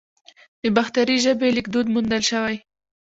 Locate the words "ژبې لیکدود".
1.25-1.85